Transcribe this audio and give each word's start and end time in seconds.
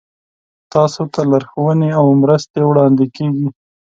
تاسو 0.73 1.01
ته 1.13 1.21
لارښوونې 1.31 1.89
او 1.99 2.05
مرستې 2.23 2.61
وړاندې 2.65 3.05
کیږي. 3.15 3.47